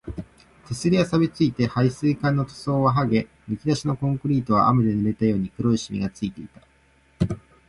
[0.67, 6.47] 手すりは錆ついて、配水管の塗装ははげ、むき出しのコンクリートは雨で濡れたように黒いしみがついてい
[7.27, 7.35] た